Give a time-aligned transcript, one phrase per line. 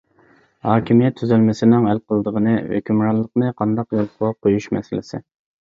[0.67, 5.25] ھاكىمىيەت تۈزۈلمىسىنىڭ ھەل قىلىدىغىنى ھۆكۈمرانلىقنى قانداق يولغا قۇيۇش مەسىلىسى.